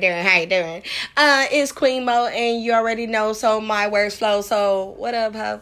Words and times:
doing? 0.00 0.24
How 0.24 0.38
you 0.38 0.46
doing? 0.46 0.82
Uh, 1.16 1.46
it's 1.50 1.72
Queen 1.72 2.04
Mo, 2.04 2.26
and 2.26 2.62
you 2.62 2.72
already 2.72 3.06
know. 3.06 3.32
So 3.32 3.60
my 3.60 3.88
words 3.88 4.16
flow. 4.16 4.40
So 4.40 4.94
what 4.96 5.14
up, 5.14 5.34
ho? 5.34 5.60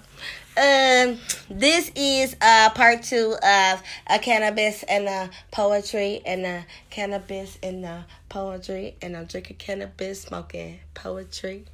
Um, 0.56 1.18
this 1.48 1.92
is 1.94 2.34
uh 2.40 2.70
part 2.70 3.04
two 3.04 3.36
of 3.40 3.82
a 4.08 4.18
cannabis 4.20 4.82
and 4.82 5.06
a 5.06 5.30
poetry 5.52 6.20
and 6.26 6.44
a 6.44 6.66
cannabis 6.90 7.56
and 7.62 7.84
a 7.84 8.06
poetry 8.28 8.96
and 9.00 9.16
I'm 9.16 9.26
drinking 9.26 9.58
cannabis, 9.58 10.22
smoking 10.22 10.80
poetry. 10.94 11.66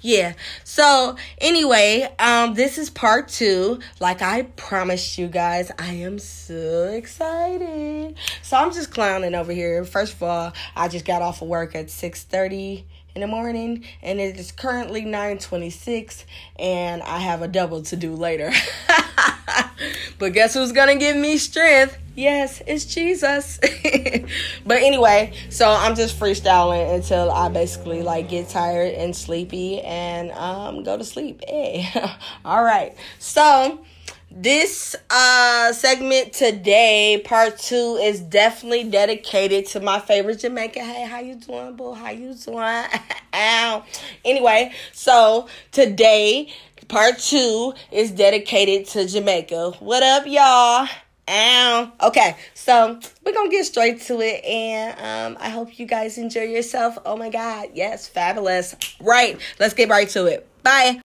Yeah. 0.00 0.34
So 0.64 1.16
anyway, 1.38 2.12
um, 2.18 2.54
this 2.54 2.78
is 2.78 2.90
part 2.90 3.28
two. 3.28 3.80
Like 4.00 4.22
I 4.22 4.42
promised 4.42 5.18
you 5.18 5.28
guys, 5.28 5.70
I 5.78 5.92
am 5.94 6.18
so 6.18 6.88
excited. 6.92 8.16
So 8.42 8.56
I'm 8.56 8.72
just 8.72 8.92
clowning 8.92 9.34
over 9.34 9.52
here. 9.52 9.84
First 9.84 10.14
of 10.14 10.22
all, 10.22 10.52
I 10.76 10.88
just 10.88 11.04
got 11.04 11.22
off 11.22 11.42
of 11.42 11.48
work 11.48 11.74
at 11.74 11.90
six 11.90 12.24
thirty 12.24 12.86
in 13.14 13.20
the 13.20 13.26
morning 13.26 13.84
and 14.02 14.18
it 14.20 14.38
is 14.38 14.52
currently 14.52 15.02
9:26 15.02 16.24
and 16.58 17.02
I 17.02 17.18
have 17.18 17.42
a 17.42 17.48
double 17.48 17.82
to 17.82 17.96
do 17.96 18.14
later. 18.14 18.52
but 20.18 20.32
guess 20.32 20.54
who's 20.54 20.72
to 20.72 20.96
give 20.96 21.16
me 21.16 21.38
strength? 21.38 21.98
Yes, 22.14 22.62
it's 22.66 22.84
Jesus. 22.84 23.58
but 24.66 24.76
anyway, 24.82 25.32
so 25.48 25.68
I'm 25.68 25.94
just 25.94 26.18
freestyling 26.18 26.94
until 26.94 27.30
I 27.30 27.48
basically 27.48 28.02
like 28.02 28.28
get 28.28 28.48
tired 28.48 28.94
and 28.94 29.16
sleepy 29.16 29.80
and 29.80 30.30
um 30.32 30.82
go 30.82 30.98
to 30.98 31.04
sleep. 31.04 31.42
Hey. 31.48 31.88
All 32.44 32.62
right. 32.62 32.94
So, 33.18 33.80
this 34.34 34.96
uh 35.10 35.72
segment 35.72 36.32
today 36.32 37.20
part 37.22 37.58
two 37.58 37.98
is 38.00 38.20
definitely 38.20 38.84
dedicated 38.84 39.66
to 39.66 39.78
my 39.78 40.00
favorite 40.00 40.40
jamaica 40.40 40.80
hey 40.80 41.04
how 41.04 41.20
you 41.20 41.34
doing 41.34 41.76
boo 41.76 41.92
how 41.92 42.08
you 42.08 42.32
doing 42.34 42.84
ow 43.34 43.84
anyway 44.24 44.72
so 44.92 45.46
today 45.70 46.50
part 46.92 47.18
two 47.18 47.72
is 47.90 48.10
dedicated 48.10 48.86
to 48.86 49.08
jamaica. 49.08 49.70
What 49.80 50.02
up 50.02 50.26
y'all? 50.26 50.86
Ow. 51.26 51.92
Okay 52.02 52.36
so 52.52 53.00
we're 53.24 53.32
gonna 53.32 53.48
get 53.48 53.64
straight 53.64 54.02
to 54.02 54.20
it 54.20 54.44
and 54.44 55.34
um 55.34 55.38
i 55.40 55.48
hope 55.48 55.78
you 55.78 55.86
guys 55.86 56.18
enjoy 56.18 56.42
yourself. 56.42 56.98
Oh 57.06 57.16
my 57.16 57.30
god 57.30 57.70
yes 57.72 58.06
fabulous. 58.08 58.76
Right 59.00 59.40
let's 59.58 59.72
get 59.72 59.88
right 59.88 60.06
to 60.10 60.26
it. 60.26 60.46
Bye. 60.62 61.00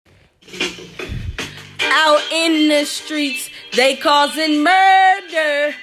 Out 1.81 2.23
in 2.33 2.69
the 2.69 2.87
streets, 2.87 3.51
they 3.77 3.95
causing 3.95 4.63
murder. 4.65 5.75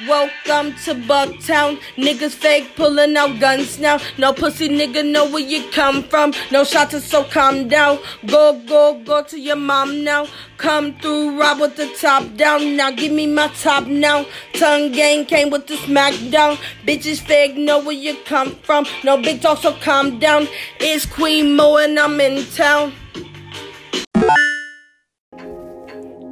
Welcome 0.00 0.74
to 0.84 0.94
Bucktown. 1.06 1.78
Niggas 1.96 2.34
fake 2.34 2.74
pulling 2.74 3.16
out 3.16 3.38
guns 3.38 3.78
now. 3.78 4.00
No 4.18 4.32
pussy 4.32 4.68
nigga 4.68 5.08
know 5.08 5.30
where 5.30 5.40
you 5.40 5.70
come 5.70 6.02
from. 6.02 6.34
No 6.50 6.64
shots, 6.64 7.04
so 7.04 7.22
calm 7.22 7.68
down. 7.68 8.00
Go, 8.26 8.60
go, 8.66 9.00
go 9.04 9.22
to 9.22 9.38
your 9.38 9.54
mom 9.54 10.02
now. 10.02 10.26
Come 10.56 10.98
through, 10.98 11.38
rob 11.40 11.60
with 11.60 11.76
the 11.76 11.86
top 12.00 12.24
down. 12.36 12.76
Now 12.76 12.90
give 12.90 13.12
me 13.12 13.28
my 13.28 13.46
top 13.48 13.86
now. 13.86 14.26
Tongue 14.54 14.90
gang 14.90 15.26
came 15.26 15.50
with 15.50 15.68
the 15.68 15.76
smackdown. 15.76 16.58
Bitches 16.84 17.20
fake 17.20 17.56
know 17.56 17.78
where 17.78 17.94
you 17.94 18.16
come 18.24 18.56
from. 18.64 18.86
No 19.04 19.16
big 19.22 19.42
talk, 19.42 19.58
so 19.58 19.74
calm 19.74 20.18
down. 20.18 20.48
It's 20.80 21.06
Queen 21.06 21.54
Mo 21.54 21.76
and 21.76 21.96
I'm 22.00 22.20
in 22.20 22.44
town. 22.46 22.92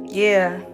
Yeah. 0.09 0.72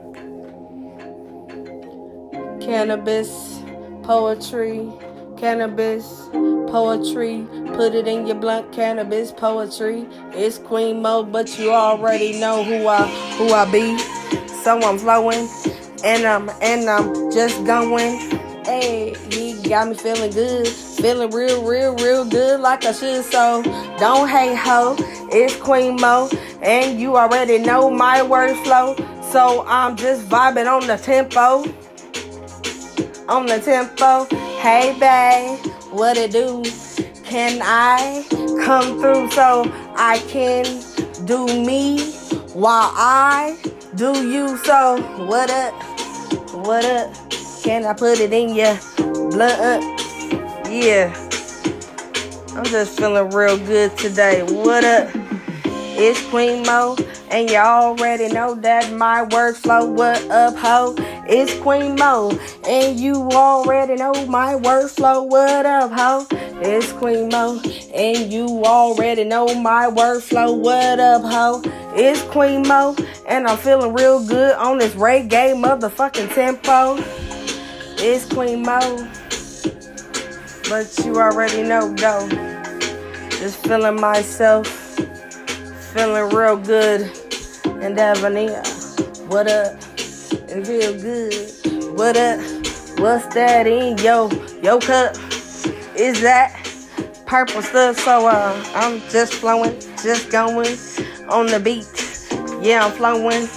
Cannabis, 2.69 3.63
poetry, 4.03 4.87
cannabis, 5.37 6.29
poetry. 6.67 7.47
Put 7.73 7.95
it 7.95 8.07
in 8.07 8.27
your 8.27 8.35
blunt, 8.35 8.71
cannabis, 8.71 9.31
poetry. 9.31 10.05
It's 10.33 10.59
Queen 10.59 11.01
Mo, 11.01 11.23
but 11.23 11.57
you 11.57 11.71
already 11.71 12.39
know 12.39 12.63
who 12.63 12.87
I 12.87 13.07
who 13.37 13.51
I 13.51 13.65
be. 13.71 13.97
So 14.61 14.79
I'm 14.83 14.99
flowing, 14.99 15.49
and 16.03 16.27
I'm 16.27 16.47
and 16.61 16.87
I'm 16.87 17.31
just 17.31 17.65
going. 17.65 18.19
Hey, 18.65 19.15
he 19.31 19.59
got 19.67 19.87
me 19.87 19.95
feeling 19.95 20.29
good, 20.29 20.67
feeling 20.67 21.31
real, 21.31 21.65
real, 21.65 21.95
real 21.95 22.23
good 22.23 22.59
like 22.59 22.85
I 22.85 22.91
should. 22.91 23.25
So 23.25 23.63
don't 23.97 24.29
hate 24.29 24.55
ho. 24.55 24.95
It's 25.31 25.55
Queen 25.55 25.95
Mo, 25.99 26.29
and 26.61 26.99
you 26.99 27.17
already 27.17 27.57
know 27.57 27.89
my 27.89 28.21
word 28.21 28.55
flow. 28.57 28.95
So 29.31 29.65
I'm 29.65 29.95
just 29.95 30.29
vibing 30.29 30.67
on 30.67 30.85
the 30.85 30.97
tempo. 30.97 31.63
On 33.29 33.45
the 33.45 33.59
tempo. 33.59 34.25
Hey, 34.57 34.97
babe, 34.99 35.59
what 35.91 36.17
it 36.17 36.31
do? 36.31 36.63
Can 37.23 37.61
I 37.63 38.25
come 38.65 38.99
through 38.99 39.29
so 39.29 39.71
I 39.95 40.17
can 40.27 40.65
do 41.25 41.45
me 41.45 42.09
while 42.53 42.91
I 42.95 43.55
do 43.93 44.27
you? 44.27 44.57
So 44.57 44.99
what 45.27 45.51
up? 45.51 45.75
What 46.65 46.83
up? 46.85 47.13
Can 47.61 47.85
I 47.85 47.93
put 47.93 48.19
it 48.19 48.33
in 48.33 48.55
your 48.55 48.75
blood? 49.29 49.83
Yeah. 50.67 51.13
I'm 52.55 52.65
just 52.65 52.97
feeling 52.97 53.29
real 53.29 53.57
good 53.57 53.95
today. 53.95 54.41
What 54.41 54.83
up? 54.83 55.11
It's 55.65 56.19
Queen 56.29 56.63
Mo. 56.63 56.97
And 57.29 57.47
you 57.47 57.57
already 57.57 58.27
know 58.33 58.55
that 58.55 58.91
my 58.91 59.23
workflow, 59.23 59.87
what 59.87 60.19
up, 60.31 60.55
ho? 60.57 60.95
It's 61.31 61.53
Queen 61.59 61.93
Mo. 61.93 62.31
And 62.67 62.99
you 62.99 63.13
already 63.13 63.93
know 63.93 64.25
my 64.25 64.55
workflow, 64.55 65.27
what 65.27 65.63
up, 65.63 65.91
ho? 65.91 66.25
It's 66.59 66.91
Queen 66.93 67.29
Mo. 67.29 67.61
And 67.93 68.33
you 68.33 68.63
already 68.65 69.23
know 69.25 69.53
my 69.53 69.85
workflow, 69.85 70.57
what 70.57 70.99
up, 70.99 71.21
ho? 71.21 71.61
It's 71.95 72.23
Queen 72.23 72.67
Mo. 72.67 72.95
And 73.27 73.47
I'm 73.47 73.59
feeling 73.59 73.93
real 73.93 74.25
good 74.25 74.55
on 74.55 74.79
this 74.79 74.95
reggae 74.95 75.53
motherfucking 75.53 76.33
tempo. 76.33 76.95
It's 78.03 78.25
Queen 78.25 78.63
Mo. 78.63 78.79
But 80.67 81.05
you 81.05 81.15
already 81.17 81.61
know, 81.61 81.93
though. 81.93 82.27
Just 83.29 83.63
feeling 83.67 84.01
myself 84.01 84.65
feeling 85.93 86.35
real 86.35 86.57
good 86.57 87.01
in 87.81 87.93
Devonia. 87.93 88.63
What 89.27 89.47
up? 89.47 89.88
It 90.51 90.65
feel 90.65 90.99
good. 90.99 91.31
What 91.95 92.17
up? 92.17 92.39
What's 92.97 93.27
that 93.35 93.67
in 93.67 93.99
yo 93.99 94.31
yo 94.63 94.79
cup? 94.79 95.15
Is 95.95 96.21
that 96.21 96.51
purple 97.27 97.61
stuff? 97.61 97.99
So 97.99 98.27
uh, 98.27 98.59
I'm 98.73 98.99
just 99.11 99.35
flowing, 99.35 99.79
just 100.01 100.31
going 100.31 100.75
on 101.29 101.45
the 101.45 101.59
beat. 101.59 101.85
Yeah, 102.65 102.83
I'm 102.83 102.93
flowing. 102.93 103.47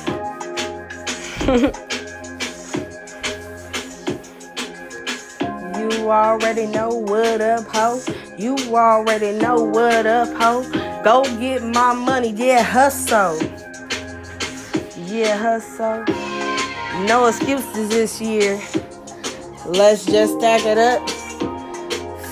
you 5.81 6.11
already 6.11 6.67
know 6.67 6.91
what 6.91 7.41
up, 7.41 7.67
ho. 7.69 8.03
You 8.37 8.55
already 8.77 9.33
know 9.33 9.65
what 9.65 10.05
up, 10.05 10.29
ho. 10.37 10.63
Go 11.03 11.25
get 11.41 11.63
my 11.63 11.95
money, 11.95 12.33
yeah, 12.33 12.63
hustle. 12.63 13.39
Yeah, 15.07 15.39
hustle. 15.39 16.05
No 17.01 17.27
excuses 17.27 17.89
this 17.89 18.21
year. 18.21 18.61
Let's 19.65 20.05
just 20.05 20.39
stack 20.39 20.67
it 20.67 20.77
up. 20.77 21.09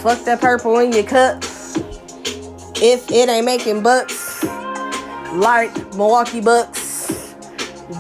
Fuck 0.03 0.25
that 0.27 0.39
purple 0.41 0.79
in 0.79 0.93
your 0.93 1.03
cup. 1.03 1.43
If 2.77 3.11
it 3.11 3.29
ain't 3.31 3.47
making 3.47 3.83
bucks, 3.83 4.45
like 5.33 5.75
Milwaukee 5.95 6.43
Bucks, 6.43 7.35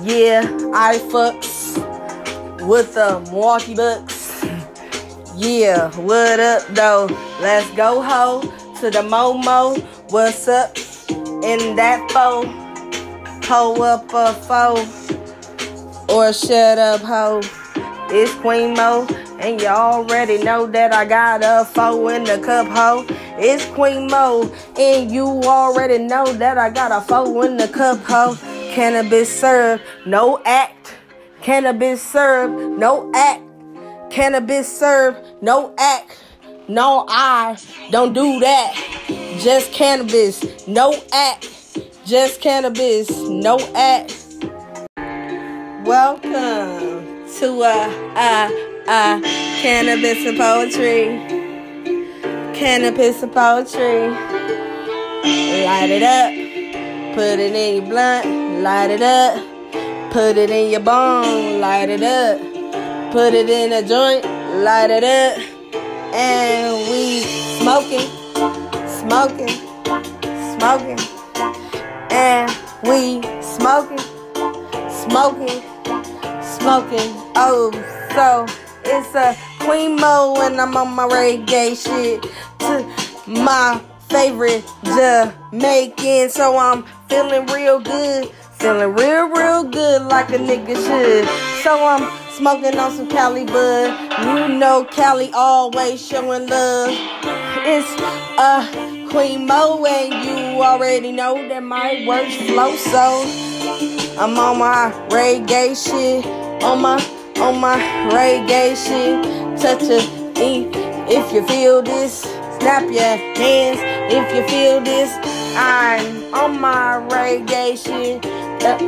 yeah, 0.02 0.42
I 0.74 0.98
fucks 1.10 1.78
with 2.66 2.94
the 2.94 3.20
Milwaukee 3.30 3.74
Bucks. 3.74 4.44
Yeah, 5.36 5.90
what 5.96 6.40
up 6.40 6.66
though? 6.68 7.06
Let's 7.40 7.70
go 7.74 8.02
ho 8.02 8.42
to 8.80 8.90
the 8.90 9.00
Momo. 9.00 9.80
What's 10.10 10.46
up 10.46 10.76
in 11.42 11.74
that 11.76 12.10
foe? 12.10 12.44
Ho 13.48 13.82
up 13.82 14.12
a 14.12 14.34
foe 14.34 15.10
or 16.10 16.32
shut 16.32 16.78
up 16.78 17.00
ho. 17.00 17.40
It's 18.12 18.34
Queen 18.34 18.74
Mo, 18.74 19.06
and 19.38 19.60
you 19.60 19.68
already 19.68 20.42
know 20.42 20.66
that 20.66 20.92
I 20.92 21.04
got 21.04 21.42
a 21.44 21.64
foe 21.64 22.08
in 22.08 22.24
the 22.24 22.38
cup 22.38 22.66
ho. 22.66 23.06
It's 23.38 23.64
Queen 23.66 24.08
Mo, 24.08 24.52
and 24.76 25.10
you 25.10 25.24
already 25.24 25.98
know 25.98 26.26
that 26.32 26.58
I 26.58 26.70
got 26.70 26.90
a 26.90 27.00
foe 27.06 27.42
in 27.42 27.56
the 27.56 27.68
cup 27.68 27.98
ho. 28.04 28.36
Cannabis 28.74 29.28
served, 29.40 29.82
no 30.06 30.42
act. 30.44 30.96
Cannabis 31.40 32.02
served, 32.02 32.78
no 32.78 33.10
act. 33.14 33.42
Cannabis 34.10 34.66
served, 34.78 35.42
no 35.42 35.74
act. 35.78 36.24
No, 36.68 37.04
I 37.08 37.56
don't 37.90 38.12
do 38.12 38.40
that. 38.40 38.74
Just 39.38 39.72
cannabis, 39.72 40.66
no 40.66 40.94
act. 41.12 41.48
Just 42.04 42.40
cannabis, 42.40 43.10
no 43.10 43.58
act. 43.74 44.19
Welcome 45.90 47.26
to 47.40 47.62
uh 47.62 47.90
uh 48.14 48.48
uh 48.86 49.20
cannabis 49.60 50.24
and 50.24 50.38
poetry. 50.38 51.18
Cannabis 52.54 53.20
of 53.24 53.32
poetry. 53.32 54.08
Light 55.66 55.90
it 55.90 56.04
up. 56.04 56.30
Put 57.16 57.40
it 57.40 57.56
in 57.56 57.82
your 57.82 57.90
blunt. 57.90 58.62
Light 58.62 58.92
it 58.92 59.02
up. 59.02 60.12
Put 60.12 60.36
it 60.36 60.50
in 60.50 60.70
your 60.70 60.78
bong. 60.78 61.58
Light 61.58 61.88
it 61.88 62.04
up. 62.04 62.38
Put 63.10 63.34
it 63.34 63.50
in 63.50 63.72
a 63.72 63.82
joint. 63.82 64.24
Light 64.62 64.92
it 64.92 65.02
up. 65.02 65.42
And 66.14 66.88
we 66.88 67.22
smoking. 67.58 68.06
Smoking. 68.86 69.56
Smoking. 70.54 71.00
And 72.12 72.48
we 72.84 73.22
smoking. 73.42 73.98
Smoking. 74.88 75.79
Smoking. 76.60 77.12
Oh, 77.36 77.72
so 78.14 78.46
it's 78.84 79.14
a 79.14 79.34
Queen 79.64 79.96
Mo 79.96 80.36
and 80.42 80.60
I'm 80.60 80.76
on 80.76 80.94
my 80.94 81.08
reggae 81.08 81.74
shit 81.74 82.22
to 82.60 83.32
my 83.42 83.80
favorite 84.10 84.64
Jamaican. 84.84 86.28
So 86.28 86.58
I'm 86.58 86.84
feeling 87.08 87.46
real 87.46 87.80
good, 87.80 88.28
feeling 88.58 88.94
real, 88.94 89.28
real 89.30 89.64
good 89.64 90.02
like 90.02 90.28
a 90.30 90.38
nigga 90.38 90.76
should. 90.76 91.62
So 91.62 91.86
I'm 91.86 92.10
smoking 92.30 92.78
on 92.78 92.92
some 92.92 93.08
Cali 93.08 93.46
bud. 93.46 94.12
You 94.20 94.58
know 94.58 94.84
Cali 94.84 95.30
always 95.32 96.06
showing 96.06 96.46
love. 96.46 96.90
It's 97.64 97.90
a 98.38 99.08
Queen 99.10 99.46
Mo 99.46 99.84
and 99.86 100.12
you 100.24 100.62
already 100.62 101.10
know 101.10 101.48
that 101.48 101.62
my 101.62 102.04
words 102.06 102.36
flow 102.36 102.76
so 102.76 103.24
I'm 104.20 104.38
on 104.38 104.58
my 104.58 104.92
reggae 105.08 105.74
shit, 105.74 106.24
on 106.62 106.82
my 106.82 106.96
on 107.38 107.60
my 107.60 107.78
reggae 108.10 108.76
shit. 108.76 109.60
Touch 109.60 109.82
a 109.82 110.20
if 111.12 111.32
you 111.32 111.44
feel 111.46 111.82
this, 111.82 112.22
snap 112.60 112.82
your 112.84 113.02
hands. 113.02 113.80
If 114.12 114.32
you 114.34 114.42
feel 114.48 114.80
this, 114.80 115.10
I'm 115.56 116.32
on 116.32 116.60
my 116.60 117.04
reggae 117.10 117.76
shit. 117.76 118.24
Uh, 118.64 118.78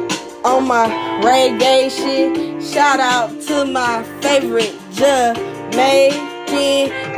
on 0.45 0.69
my 0.69 0.87
reggae 1.21 1.91
shit. 1.91 2.63
Shout 2.63 3.01
out 3.01 3.41
to 3.49 3.65
my 3.65 4.05
favorite 4.21 4.75
Jamaican. 4.93 6.13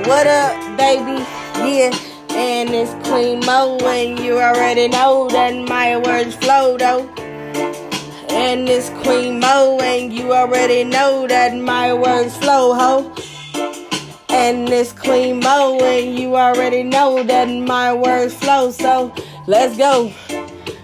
What 0.08 0.26
up, 0.26 0.78
baby? 0.78 1.22
Yeah. 1.58 1.92
And 2.30 2.70
it's 2.70 2.92
Queen 3.06 3.40
Mo, 3.46 3.78
and 3.84 4.18
you 4.18 4.38
already 4.38 4.88
know 4.88 5.28
that 5.28 5.54
my 5.68 5.98
words 5.98 6.34
flow 6.34 6.76
though. 6.78 7.08
And 8.34 8.68
it's 8.68 8.90
Queen 9.04 9.38
Mo, 9.38 9.78
and 9.80 10.12
you 10.12 10.32
already 10.32 10.82
know 10.82 11.26
that 11.28 11.54
my 11.56 11.94
words 11.94 12.36
flow, 12.36 12.74
ho. 12.74 13.14
And 14.28 14.68
it's 14.68 14.92
Queen 14.92 15.38
Mo, 15.38 15.78
and 15.80 16.18
you 16.18 16.34
already 16.36 16.82
know 16.82 17.22
that 17.22 17.46
my 17.46 17.94
words 17.94 18.34
flow. 18.34 18.72
So 18.72 19.14
let's 19.46 19.76
go, 19.76 20.12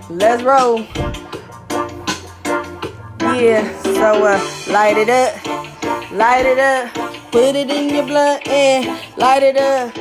let's 0.08 0.44
roll. 0.44 0.86
Yeah, 3.34 3.82
so 3.82 4.24
uh, 4.24 4.40
light 4.68 4.96
it 4.96 5.10
up, 5.10 5.34
light 6.12 6.46
it 6.46 6.58
up, 6.58 6.94
put 7.32 7.56
it 7.56 7.68
in 7.68 7.92
your 7.92 8.06
blood 8.06 8.46
and 8.46 8.86
light 9.16 9.42
it 9.42 9.56
up. 9.56 9.96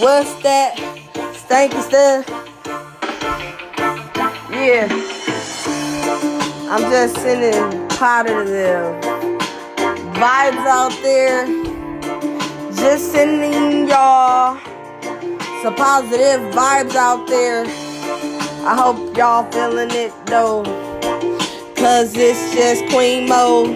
What's 0.00 0.34
that? 0.42 0.76
Stanky 1.34 1.80
stuff. 1.82 2.26
Yeah. 4.50 5.11
I'm 6.74 6.90
just 6.90 7.16
sending 7.16 7.86
positive 7.88 8.96
vibes 10.16 10.64
out 10.64 10.98
there. 11.02 11.44
Just 12.72 13.12
sending 13.12 13.86
y'all 13.86 14.58
some 15.62 15.74
positive 15.74 16.40
vibes 16.54 16.94
out 16.94 17.26
there. 17.26 17.66
I 18.66 18.74
hope 18.74 19.14
y'all 19.14 19.52
feeling 19.52 19.90
it 19.90 20.14
though. 20.24 20.62
Cause 21.76 22.16
it's 22.16 22.54
just 22.54 22.86
Queen 22.86 23.28
Mo. 23.28 23.66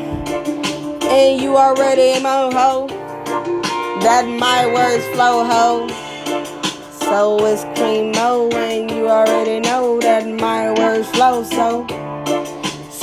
And 1.02 1.38
you 1.38 1.54
already 1.54 2.19
mo 2.22 2.50
ho. 2.50 2.87
That 4.00 4.26
my 4.26 4.72
words 4.72 5.04
flow, 5.08 5.44
ho. 5.44 5.87
So 7.00 7.44
it's 7.44 7.62
Queen 7.78 8.12
Mo. 8.12 8.49
And 8.52 8.90
you 8.90 9.10
already 9.10 9.60
know 9.60 10.00
that 10.00 10.26
my 10.26 10.72
words 10.72 11.06
flow, 11.10 11.44
so. 11.44 11.95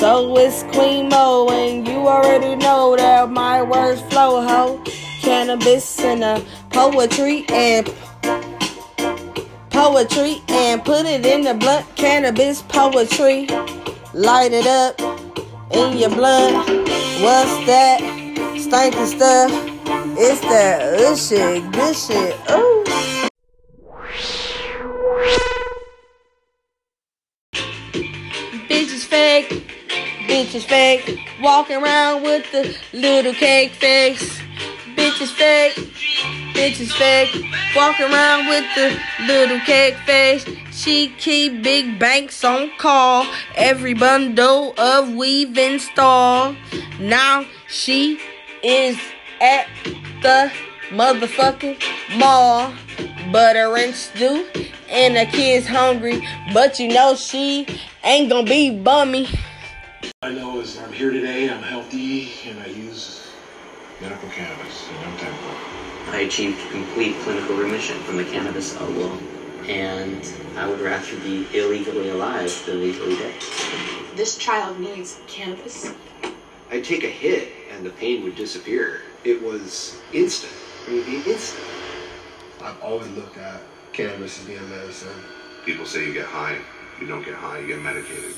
So 0.04 0.36
it's 0.36 0.64
Queen 0.64 1.08
Mo, 1.08 1.48
and 1.50 1.88
you 1.88 2.10
already 2.10 2.58
know 2.58 2.94
that 2.98 3.30
my 3.32 3.62
words 3.64 4.02
flow, 4.12 4.46
ho. 4.46 4.84
Cannabis 5.22 5.98
and 6.02 6.22
a 6.22 6.46
poetry 6.72 7.46
and 7.48 7.86
poetry 9.70 10.42
and 10.50 10.84
put 10.84 11.06
it 11.06 11.26
in 11.26 11.44
the 11.44 11.54
blunt. 11.54 11.86
Cannabis 11.96 12.64
poetry, 12.64 13.48
light 14.14 14.52
it 14.52 14.68
up 14.68 15.00
in 15.72 15.98
your 15.98 16.10
blunt. 16.10 16.68
What's 17.24 17.66
that? 17.66 18.02
Stinky 18.58 19.06
stuff. 19.06 19.52
It's 20.20 20.42
that 20.42 20.98
good 20.98 21.18
shit, 21.18 21.72
good 21.72 21.96
shit. 21.96 22.52
Ooh. 22.52 23.23
Bitches 30.34 30.66
fake. 30.66 31.20
Walking 31.42 31.78
around 31.78 32.24
with 32.24 32.52
the 32.52 32.76
little 32.92 33.34
cake 33.34 33.72
face. 33.74 34.42
Bitches 34.96 35.32
fake, 35.32 35.76
bitches 36.56 36.92
fake. 36.92 37.46
Walking 37.76 38.08
around 38.08 38.48
with 38.48 38.66
the 38.74 39.00
little 39.28 39.60
cake 39.60 39.96
face. 40.08 40.44
She 40.72 41.10
keep 41.20 41.62
big 41.62 42.00
banks 42.00 42.44
on 42.44 42.72
call. 42.80 43.28
Every 43.56 43.94
bundle 43.94 44.74
of 44.80 45.14
weave 45.14 45.56
installed. 45.56 46.56
Now 47.00 47.46
she 47.68 48.20
is 48.64 48.98
at 49.40 49.68
the 50.24 50.52
motherfucking 50.90 51.78
mall. 52.18 52.74
Butter 53.32 53.78
and 53.78 53.94
stew, 53.94 54.48
and 54.90 55.16
the 55.16 55.26
kid's 55.26 55.68
hungry. 55.68 56.28
But 56.54 56.80
you 56.80 56.88
know 56.88 57.16
she 57.16 57.68
ain't 58.04 58.30
gonna 58.32 58.50
be 58.50 58.72
bummy. 58.72 59.28
I 60.22 60.32
know 60.32 60.60
is 60.60 60.78
I'm 60.80 60.92
here 60.92 61.12
today, 61.12 61.50
I'm 61.50 61.62
healthy, 61.62 62.30
and 62.48 62.60
I 62.60 62.68
use 62.68 63.22
medical 64.02 64.30
cannabis 64.30 64.90
in 64.90 64.96
no 64.96 65.18
tempo. 65.18 65.56
I 66.12 66.20
achieved 66.20 66.60
complete 66.72 67.16
clinical 67.24 67.56
remission 67.56 67.98
from 68.04 68.18
the 68.18 68.24
cannabis 68.24 68.76
alone, 68.80 69.20
and 69.68 70.26
I 70.56 70.68
would 70.68 70.80
rather 70.82 71.18
be 71.20 71.46
illegally 71.54 72.10
alive 72.10 72.52
than 72.66 72.82
legally 72.82 73.16
dead. 73.16 73.34
This 74.16 74.38
child 74.38 74.80
needs 74.80 75.20
cannabis. 75.28 75.94
I'd 76.70 76.84
take 76.84 77.04
a 77.04 77.10
hit 77.10 77.50
and 77.72 77.86
the 77.86 77.92
pain 77.92 78.24
would 78.24 78.36
disappear. 78.36 79.02
It 79.24 79.42
was 79.42 80.00
instant. 80.14 80.54
It 80.88 80.94
would 80.94 81.06
be 81.06 81.18
instant. 81.32 81.66
I've 82.62 82.82
always 82.82 83.10
looked 83.12 83.38
at 83.38 83.62
cannabis 83.94 84.40
as 84.40 84.46
being 84.46 84.70
medicine. 84.70 85.10
People 85.66 85.86
say 85.86 86.06
you 86.06 86.14
get 86.14 86.26
high. 86.26 86.58
You 87.00 87.08
don't 87.08 87.24
get 87.24 87.36
high, 87.36 87.60
you 87.60 87.68
get 87.68 87.82
medicated. 87.82 88.36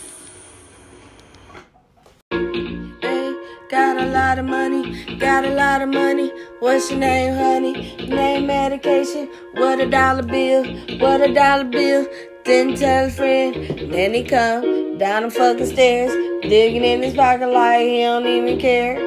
Got 3.69 3.97
a 3.97 4.05
lot 4.05 4.37
of 4.37 4.45
money, 4.45 5.17
got 5.17 5.43
a 5.43 5.49
lot 5.49 5.81
of 5.81 5.89
money. 5.89 6.31
What's 6.59 6.91
your 6.91 6.99
name, 6.99 7.33
honey? 7.33 7.95
Name 8.07 8.45
medication. 8.45 9.27
What 9.55 9.79
a 9.79 9.89
dollar 9.89 10.21
bill, 10.21 10.63
what 10.99 11.19
a 11.21 11.33
dollar 11.33 11.63
bill. 11.63 12.05
Then 12.45 12.75
tell 12.75 13.07
a 13.07 13.09
friend, 13.09 13.91
then 13.91 14.13
he 14.13 14.23
come 14.23 14.99
down 14.99 15.23
the 15.23 15.31
fucking 15.31 15.65
stairs, 15.65 16.11
digging 16.43 16.83
in 16.83 17.01
his 17.01 17.15
pocket 17.15 17.47
like 17.47 17.81
he 17.81 18.01
don't 18.03 18.27
even 18.27 18.59
care. 18.59 18.97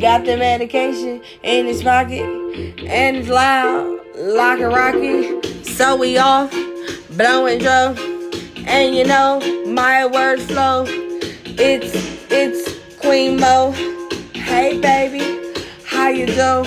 Got 0.00 0.24
the 0.24 0.36
medication 0.36 1.20
in 1.42 1.66
his 1.66 1.82
pocket, 1.82 2.22
and 2.22 3.16
it's 3.16 3.28
loud 3.28 3.98
like 4.16 4.60
a 4.60 4.68
rocket. 4.68 5.66
So 5.66 5.96
we 5.96 6.18
off, 6.18 6.52
blowing 7.10 7.58
dro, 7.58 7.96
and 8.64 8.94
you 8.94 9.04
know 9.04 9.40
my 9.66 10.06
words 10.06 10.46
flow. 10.46 10.84
It's 11.44 12.17
it's 12.30 12.96
Queen 13.00 13.38
Mo. 13.38 13.72
Hey 14.34 14.80
baby, 14.80 15.54
how 15.84 16.08
you 16.08 16.26
do? 16.26 16.64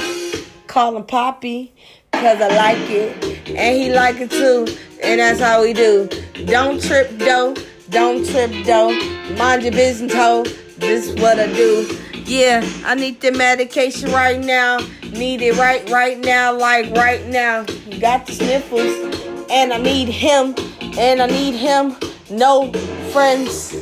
Call 0.67 0.95
him 0.95 1.03
Poppy, 1.03 1.73
cause 2.11 2.41
I 2.41 2.47
like 2.47 2.89
it. 2.89 3.49
And 3.49 3.81
he 3.81 3.91
like 3.91 4.19
it 4.19 4.31
too. 4.31 4.67
And 5.03 5.19
that's 5.19 5.39
how 5.39 5.61
we 5.61 5.73
do. 5.73 6.07
Don't 6.45 6.81
trip 6.81 7.09
though. 7.11 7.55
Don't 7.89 8.25
trip 8.25 8.51
though. 8.65 8.91
Mind 9.35 9.63
your 9.63 9.71
business, 9.71 10.13
ho. 10.13 10.43
This 10.77 11.09
is 11.09 11.21
what 11.21 11.39
I 11.39 11.47
do. 11.53 11.99
Yeah, 12.25 12.67
I 12.85 12.95
need 12.95 13.19
the 13.21 13.31
medication 13.31 14.11
right 14.11 14.39
now. 14.39 14.79
Need 15.11 15.41
it 15.41 15.57
right 15.57 15.87
right 15.89 16.17
now, 16.19 16.57
like 16.57 16.95
right 16.95 17.25
now. 17.27 17.65
Got 17.99 18.25
the 18.25 18.33
sniffles. 18.33 19.47
And 19.49 19.73
I 19.73 19.77
need 19.77 20.07
him. 20.07 20.55
And 20.97 21.21
I 21.21 21.27
need 21.27 21.55
him. 21.55 21.95
No 22.29 22.71
friends. 23.11 23.73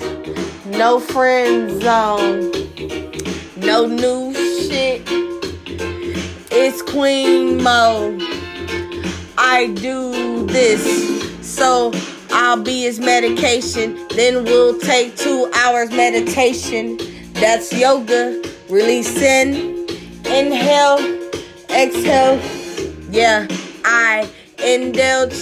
No 0.65 0.99
friend 0.99 1.81
zone. 1.81 2.51
No 3.57 3.85
new 3.85 4.33
shit. 4.33 5.03
It's 6.51 6.81
Queen 6.81 7.61
Mo. 7.61 8.17
I 9.37 9.67
do 9.75 10.45
this. 10.47 10.83
So 11.45 11.91
I'll 12.31 12.61
be 12.61 12.81
his 12.81 12.99
medication. 12.99 14.07
Then 14.15 14.45
we'll 14.45 14.79
take 14.79 15.15
two 15.15 15.51
hours 15.55 15.91
meditation. 15.91 16.97
That's 17.33 17.71
yoga. 17.71 18.41
Release 18.69 19.15
in, 19.17 19.87
inhale, 20.25 20.99
exhale. 21.69 22.41
Yeah, 23.11 23.47
I 23.85 24.27
indulge. 24.57 25.37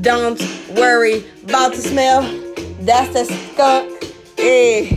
Don't 0.00 0.40
worry 0.74 1.24
about 1.44 1.74
the 1.74 1.82
smell. 1.82 2.39
That's 2.80 3.12
the 3.12 3.24
skunk. 3.26 4.14
Yeah. 4.38 4.96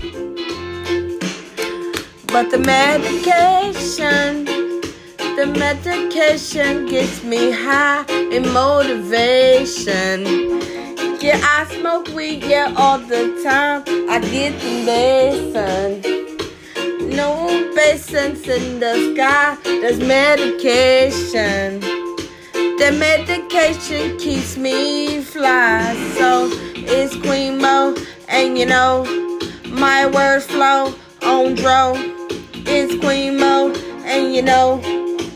But 2.28 2.50
the 2.50 2.60
medication, 2.60 4.46
the 5.36 5.46
medication 5.60 6.86
gets 6.86 7.24
me 7.26 7.52
high 7.52 8.06
in 8.10 8.52
motivation. 8.54 10.24
Yeah, 11.20 11.42
I 11.44 11.66
smoke 11.78 12.08
weed, 12.16 12.44
yeah, 12.46 12.74
all 12.78 13.00
the 13.00 13.42
time. 13.44 13.84
I 14.10 14.20
get 14.20 14.60
the 14.62 14.86
basin. 14.86 16.02
No 17.10 17.72
patience 17.76 18.48
in 18.48 18.80
the 18.80 19.14
sky, 19.14 19.58
there's 19.64 20.00
medication. 20.00 21.82
The 22.54 22.92
medication 22.98 24.18
keeps 24.18 24.58
me 24.58 25.22
fly, 25.22 25.96
so 26.18 26.50
it's 26.86 27.16
Queen 27.18 27.60
Mo, 27.60 27.96
and 28.28 28.58
you 28.58 28.66
know, 28.66 29.04
my 29.68 30.06
words 30.08 30.46
flow 30.46 30.94
on 31.22 31.56
dro. 31.56 31.94
It's 32.66 33.00
Queen 33.04 33.40
Mo, 33.40 33.74
and 34.06 34.34
you 34.34 34.42
know, 34.42 34.78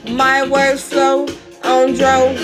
my 0.09 0.47
words 0.47 0.83
flow 0.83 1.27
on 1.63 1.93
dro. 1.93 2.35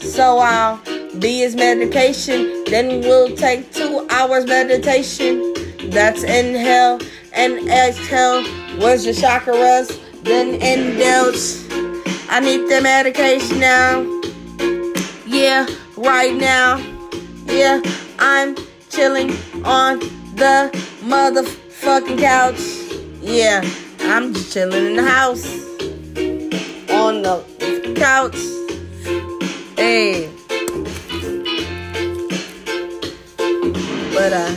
So 0.00 0.38
I'll 0.38 0.80
be 1.18 1.38
his 1.38 1.54
medication, 1.54 2.64
then 2.64 3.00
we'll 3.00 3.36
take 3.36 3.72
two 3.72 4.06
hours 4.10 4.46
meditation. 4.46 5.54
That's 5.90 6.22
inhale 6.22 7.00
and 7.32 7.68
exhale. 7.68 8.44
Where's 8.78 9.04
your 9.04 9.14
chakras? 9.14 9.98
Then 10.22 10.54
indulge. 10.54 11.62
I 12.30 12.40
need 12.40 12.68
the 12.68 12.80
medication 12.82 13.60
now. 13.60 14.00
Yeah, 15.26 15.66
right 15.96 16.34
now. 16.34 16.78
Yeah, 17.46 17.82
I'm 18.24 18.54
chilling 18.88 19.32
on 19.64 19.98
the 20.36 20.70
motherfucking 21.02 22.20
couch. 22.20 22.60
Yeah, 23.20 23.68
I'm 23.98 24.32
just 24.32 24.52
chilling 24.52 24.86
in 24.86 24.96
the 24.96 25.02
house. 25.02 25.44
On 26.88 27.22
the 27.22 27.42
couch. 27.96 28.36
Hey. 29.76 30.30
But 34.14 34.32
I 34.32 34.54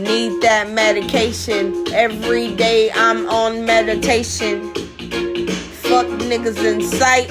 need 0.00 0.40
that 0.40 0.70
medication. 0.70 1.92
Every 1.92 2.56
day 2.56 2.90
I'm 2.94 3.28
on 3.28 3.66
meditation. 3.66 4.72
Fuck 5.84 6.06
niggas 6.06 6.64
in 6.64 6.80
sight. 6.80 7.30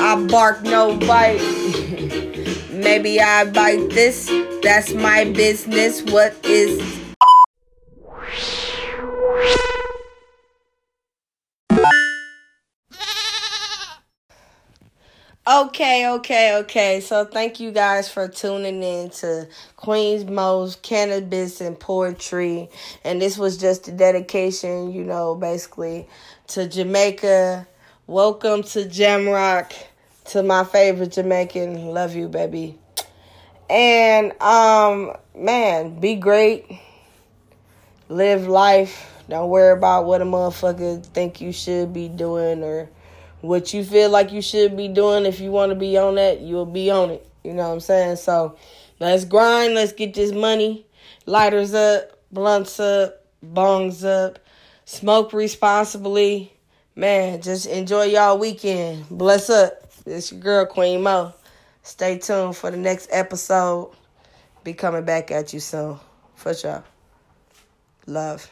I 0.00 0.26
bark 0.30 0.62
no 0.62 0.96
bite. 0.96 1.81
Maybe 2.82 3.20
I 3.20 3.44
bite 3.44 3.90
this. 3.90 4.28
That's 4.62 4.92
my 4.92 5.24
business. 5.24 6.02
What 6.02 6.34
is 6.44 7.02
Okay, 15.44 16.08
okay, 16.08 16.56
okay. 16.58 17.00
So 17.00 17.24
thank 17.24 17.58
you 17.60 17.72
guys 17.72 18.08
for 18.08 18.28
tuning 18.28 18.82
in 18.82 19.10
to 19.10 19.48
Queen's 19.76 20.24
Mo's 20.24 20.76
Cannabis 20.76 21.60
and 21.60 21.78
Poetry. 21.78 22.68
And 23.04 23.20
this 23.20 23.36
was 23.36 23.58
just 23.58 23.88
a 23.88 23.92
dedication, 23.92 24.92
you 24.92 25.02
know, 25.02 25.34
basically 25.34 26.06
to 26.48 26.68
Jamaica. 26.68 27.66
Welcome 28.06 28.62
to 28.62 28.84
Jamrock, 28.84 29.72
to 30.26 30.42
my 30.42 30.64
favorite 30.64 31.12
Jamaican. 31.12 31.86
Love 31.86 32.14
you, 32.14 32.28
baby. 32.28 32.78
And 33.68 34.40
um, 34.42 35.16
man, 35.34 35.98
be 35.98 36.16
great. 36.16 36.66
Live 38.08 38.46
life. 38.46 39.08
Don't 39.28 39.48
worry 39.48 39.72
about 39.72 40.04
what 40.04 40.20
a 40.20 40.24
motherfucker 40.24 41.04
think 41.06 41.40
you 41.40 41.52
should 41.52 41.92
be 41.92 42.08
doing 42.08 42.62
or 42.62 42.90
what 43.40 43.72
you 43.72 43.84
feel 43.84 44.10
like 44.10 44.32
you 44.32 44.42
should 44.42 44.76
be 44.76 44.88
doing. 44.88 45.24
If 45.24 45.40
you 45.40 45.50
want 45.50 45.70
to 45.70 45.76
be 45.76 45.96
on 45.96 46.16
that, 46.16 46.40
you'll 46.40 46.66
be 46.66 46.90
on 46.90 47.10
it. 47.10 47.26
You 47.44 47.54
know 47.54 47.68
what 47.68 47.74
I'm 47.74 47.80
saying? 47.80 48.16
So 48.16 48.56
let's 49.00 49.24
grind. 49.24 49.74
Let's 49.74 49.92
get 49.92 50.14
this 50.14 50.32
money. 50.32 50.86
Lighters 51.26 51.72
up, 51.72 52.18
blunts 52.30 52.78
up, 52.78 53.24
bongs 53.44 54.04
up. 54.04 54.38
Smoke 54.84 55.32
responsibly. 55.32 56.52
Man, 56.94 57.40
just 57.40 57.66
enjoy 57.66 58.04
y'all 58.04 58.38
weekend. 58.38 59.08
Bless 59.08 59.48
up. 59.48 59.91
It's 60.04 60.32
your 60.32 60.40
girl, 60.40 60.66
Queen 60.66 61.02
Mo. 61.02 61.32
Stay 61.82 62.18
tuned 62.18 62.56
for 62.56 62.70
the 62.70 62.76
next 62.76 63.08
episode. 63.12 63.94
Be 64.64 64.72
coming 64.74 65.04
back 65.04 65.30
at 65.30 65.52
you 65.52 65.60
soon. 65.60 65.98
For 66.34 66.54
sure. 66.54 66.82
Love. 68.06 68.50